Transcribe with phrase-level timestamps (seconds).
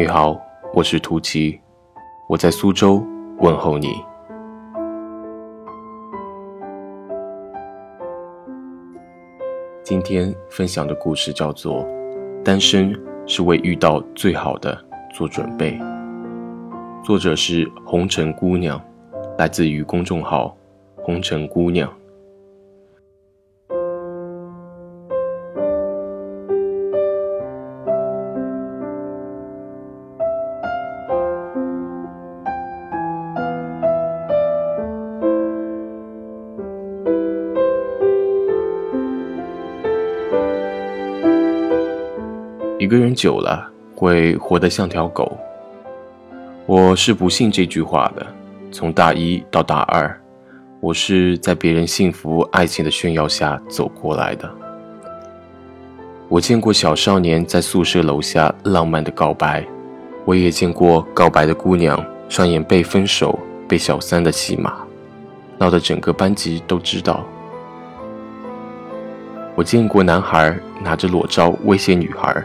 [0.00, 0.40] 你好，
[0.72, 1.60] 我是图奇，
[2.28, 3.04] 我在苏州
[3.40, 3.96] 问候你。
[9.82, 11.82] 今天分享的故事叫做
[12.44, 14.80] 《单身是为遇到最好的
[15.12, 15.72] 做准备》，
[17.02, 18.80] 作者是红尘姑娘，
[19.36, 20.56] 来自于公众号
[21.02, 21.92] 红尘姑娘。
[42.78, 45.36] 一个人久了会活得像条狗。
[46.64, 48.24] 我是不信这句话的。
[48.70, 50.20] 从大一到大二，
[50.78, 54.48] 我是在别人幸福爱情的炫耀下走过来的。
[56.28, 59.66] 我见过小少年在宿舍楼下浪漫的告白，
[60.24, 64.76] 我也见过告白的姑娘上演被分手、被小三的戏码，
[65.58, 67.24] 闹得整个班级都知道。
[69.56, 72.40] 我见过男孩拿着裸照威胁女孩。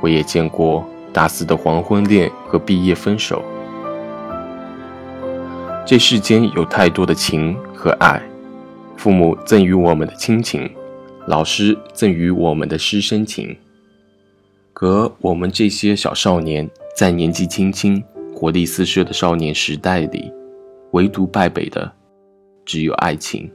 [0.00, 3.42] 我也见过大四的黄昏恋和毕业分手。
[5.84, 8.20] 这世间有太多的情和爱，
[8.96, 10.68] 父母赠予我们的亲情，
[11.26, 13.56] 老师赠予我们的师生情。
[14.72, 18.02] 可我们这些小少年，在年纪轻轻、
[18.34, 20.32] 活力四射的少年时代里，
[20.90, 21.90] 唯独败北的，
[22.64, 23.50] 只有爱情。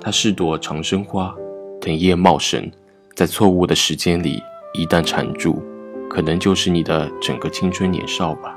[0.00, 1.34] 它是朵长生花，
[1.80, 2.70] 藤叶茂盛。
[3.16, 4.42] 在错误的时间里，
[4.74, 5.62] 一旦缠住，
[6.10, 8.55] 可能就是你的整个青春年少吧。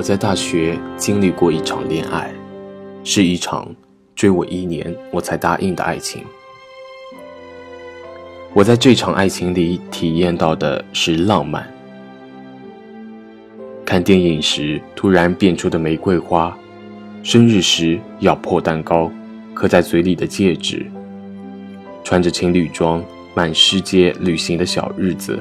[0.00, 2.32] 我在大学经历过一场恋爱，
[3.04, 3.68] 是一场
[4.16, 6.24] 追我一年我才答应的爱情。
[8.54, 11.70] 我在这场爱情里体验到的是浪漫。
[13.84, 16.56] 看电影时突然变出的玫瑰花，
[17.22, 19.12] 生日时咬破蛋糕
[19.52, 20.90] 刻在嘴里的戒指，
[22.02, 25.38] 穿着情侣装满世界旅行的小日子，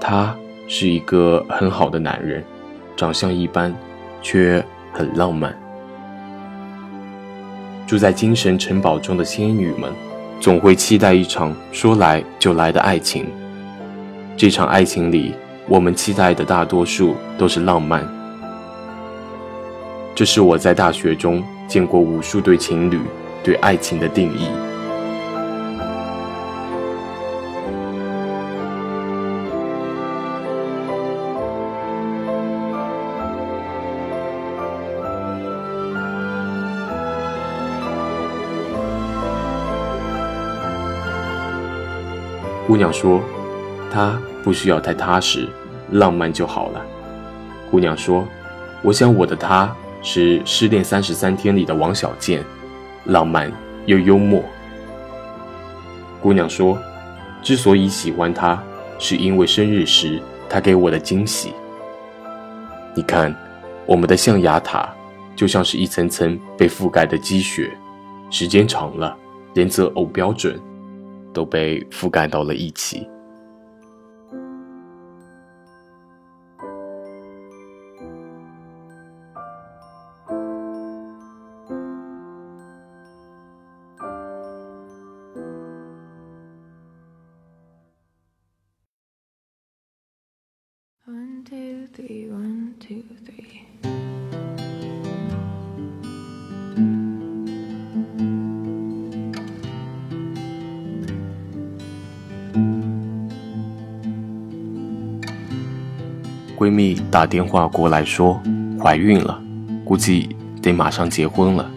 [0.00, 0.34] 他。
[0.68, 2.44] 是一个很好的男人，
[2.96, 3.74] 长相一般，
[4.20, 5.56] 却很浪漫。
[7.86, 9.92] 住在精神城堡中的仙女们，
[10.40, 13.26] 总会期待一场说来就来的爱情。
[14.36, 15.34] 这场爱情里，
[15.68, 18.06] 我们期待的大多数都是浪漫。
[20.14, 22.98] 这是我在大学中见过无数对情侣
[23.44, 24.48] 对爱情的定义。
[42.66, 43.22] 姑娘说
[43.92, 45.48] ：“他不需要太踏实，
[45.92, 46.84] 浪漫就好了。”
[47.70, 48.26] 姑娘说
[48.82, 49.72] ：“我想我的他
[50.02, 52.44] 是《失恋三十三天》里的王小贱，
[53.04, 53.52] 浪漫
[53.86, 54.42] 又幽默。”
[56.20, 56.76] 姑娘说
[57.40, 58.60] ：“之所以喜欢他，
[58.98, 61.52] 是因为生日时他给我的惊喜。
[62.96, 63.32] 你看，
[63.86, 64.92] 我们的象牙塔
[65.36, 67.70] 就像是一层层被覆盖的积雪，
[68.28, 69.16] 时间长了，
[69.54, 70.60] 连择偶标准。”
[71.36, 73.06] 都被覆盖到了一起。
[106.66, 108.42] 闺蜜打电话过来说
[108.76, 109.40] 怀孕了，
[109.84, 111.70] 估计得马上结婚了，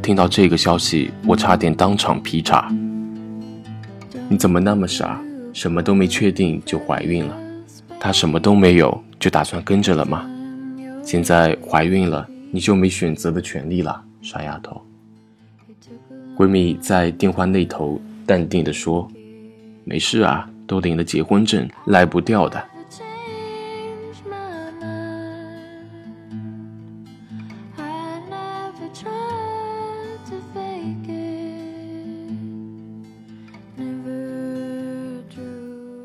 [0.00, 2.74] 听到这个消息，我差点当场劈叉。
[4.30, 5.20] 你怎么那么傻，
[5.52, 7.36] 什么都没确定就怀孕了？
[8.00, 10.26] 她什么都没有，就打算跟着了吗？
[11.02, 14.80] 现在怀孕了，你就没选择的权利了，傻丫头。
[16.34, 19.06] 闺蜜在电话那头淡定地说
[19.84, 22.58] ：“没事啊，都领了结婚证，赖不掉的。”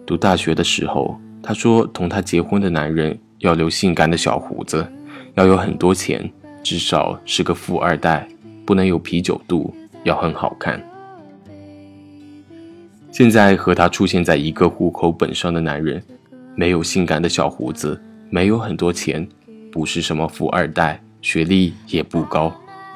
[0.06, 4.86] 读大学的时候，她说同她结婚的男人要留性感的小胡子，
[5.34, 6.32] 要有很多钱，
[6.64, 8.28] 至少是个富二代，
[8.66, 9.74] 不能有啤酒肚，
[10.04, 10.82] 要很好看。
[13.12, 16.02] 现在和她出现在一个户口本上的男人，
[16.54, 18.00] 没有性感的小胡子，
[18.30, 19.28] 没有很多钱，
[19.72, 22.54] 不是什么富二代，学历也不高，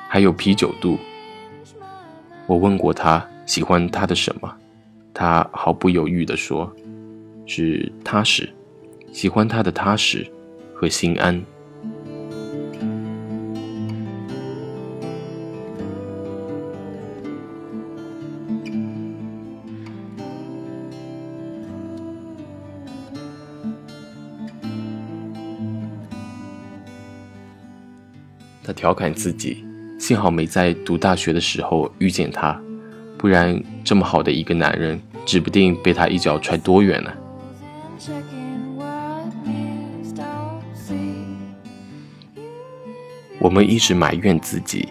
[0.08, 0.98] 还有啤酒肚。
[2.46, 4.52] 我问过他喜欢他的什么，
[5.14, 6.72] 他毫不犹豫地说。
[7.50, 8.48] 是踏实，
[9.12, 10.24] 喜欢他的踏实
[10.72, 11.44] 和心安。
[28.64, 29.66] 他调侃自己，
[29.98, 32.62] 幸好没在读大学的时候遇见他，
[33.18, 37.12] 不然这么好的一个男人，指不定被他一脚踹多远呢。
[43.42, 44.88] 我们一直埋怨自己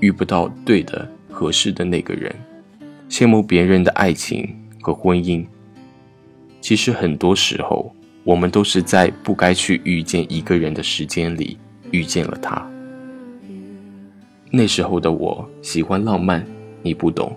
[0.00, 2.34] 遇不到对的、合适的那个人，
[3.10, 5.44] 羡慕别人的爱情和婚姻。
[6.62, 7.94] 其实很多时候，
[8.24, 11.58] 我们都是在不该去遇见一个人的时间里
[11.90, 12.66] 遇见了他。
[14.50, 16.44] 那时候的我喜欢浪漫，
[16.82, 17.36] 你不懂。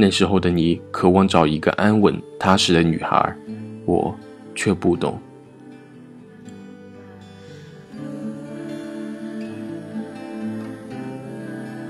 [0.00, 3.34] 那时候的你渴望找一个安稳踏实的女孩，
[3.84, 4.16] 我
[4.54, 5.18] 却不懂。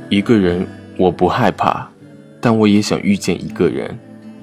[0.08, 0.66] 一个人
[0.96, 1.86] 我不害怕，
[2.40, 3.94] 但我也想遇见一个人，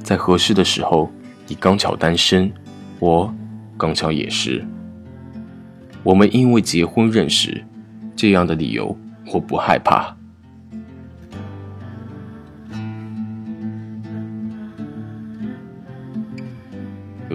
[0.03, 1.09] 在合适的时候。
[1.47, 2.51] 你刚巧单身，
[2.99, 3.33] 我
[3.77, 4.63] 刚巧也是。
[6.03, 7.63] 我们因为结婚认识，
[8.15, 8.95] 这样的理由
[9.33, 10.14] 我不害怕。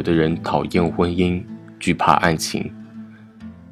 [0.00, 1.42] 有的人讨厌婚姻，
[1.78, 2.72] 惧怕爱情。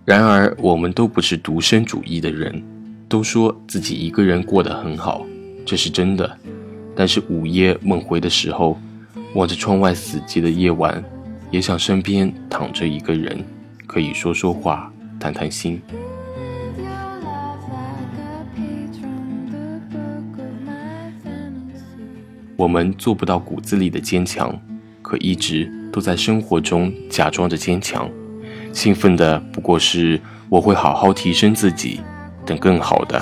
[0.04, 2.62] 然而，我们都不是独身主义的人，
[3.08, 5.24] 都说自己一个人过得很好，
[5.64, 6.38] 这是真的。
[6.94, 8.78] 但是午夜梦回的时候，
[9.32, 11.02] 望着窗外死寂的夜晚，
[11.50, 13.42] 也想身边躺着一个人，
[13.86, 15.80] 可以说说话，谈谈心。
[22.54, 24.54] 我们做不到骨子里的坚强，
[25.08, 25.72] 可一直。
[25.90, 28.08] 都在生活中假装着坚强，
[28.74, 30.20] 兴奋的不过是
[30.50, 31.98] 我会好好提升自己，
[32.44, 33.20] 等更好的。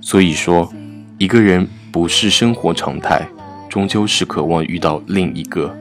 [0.00, 0.70] 所以说，
[1.16, 3.26] 一个人不是生活常态，
[3.70, 5.74] 终究是渴望遇到另一个。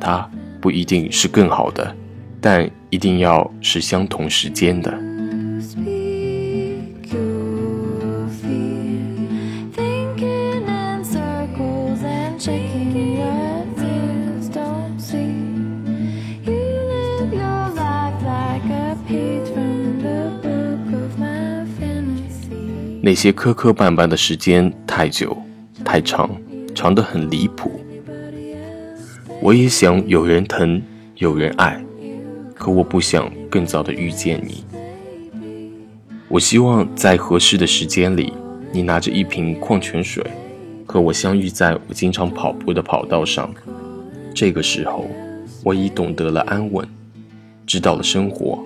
[0.00, 0.30] 他
[0.60, 1.94] 不一定是更好的，
[2.40, 4.96] 但一定要是相同时间的。
[23.08, 25.34] 那些磕磕绊绊的时间太久、
[25.82, 26.30] 太长，
[26.74, 27.80] 长得很离谱。
[29.40, 30.82] 我也想有人疼、
[31.14, 31.82] 有人爱，
[32.54, 34.62] 可我不想更早的遇见你。
[36.28, 38.30] 我希望在合适的时间里，
[38.72, 40.22] 你拿着一瓶矿泉水，
[40.84, 43.50] 和我相遇在我经常跑步的跑道上。
[44.34, 45.06] 这个时候，
[45.64, 46.86] 我已懂得了安稳，
[47.64, 48.62] 知道了生活。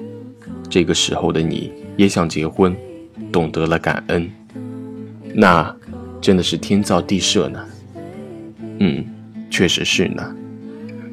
[0.68, 2.76] 这个时候的你也想结婚。
[3.33, 4.31] 懂得了感恩，
[5.35, 5.75] 那
[6.21, 7.66] 真的是天造地设呢。
[8.78, 9.04] 嗯，
[9.50, 10.35] 确实是呢。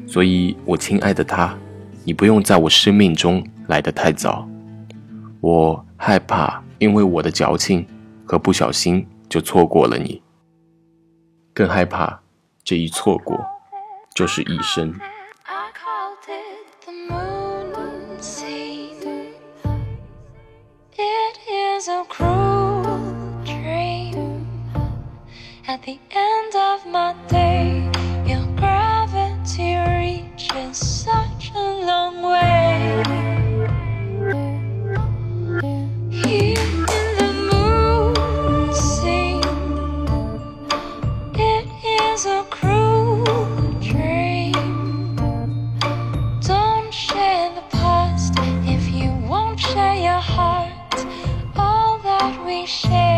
[0.06, 1.56] 所以，我亲爱的他，
[2.04, 4.48] 你不用在我生命中来得太早。
[5.40, 7.86] 我害怕，因为我的矫情
[8.24, 10.20] 和不小心就错过了你。
[11.54, 12.20] 更害怕，
[12.64, 13.38] 这一错过
[14.14, 14.92] 就是一生。
[21.80, 24.44] Is a cruel dream
[25.66, 27.69] at the end of my day.
[52.66, 53.09] cliché.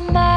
[0.00, 0.27] mamá.